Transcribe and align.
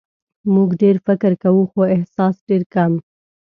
موږ 0.53 0.69
ډېر 0.81 0.95
فکر 1.07 1.31
کوو 1.43 1.63
خو 1.71 1.81
احساس 1.95 2.35
ډېر 2.49 2.61
کم. 2.73 2.91